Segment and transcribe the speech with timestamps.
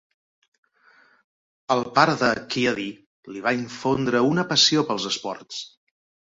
[1.75, 2.87] El pare de Keady
[3.35, 5.65] li va infondre una passió pels esports.